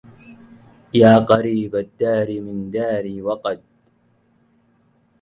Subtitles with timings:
[0.93, 3.61] يا قريب الدار من داري وقد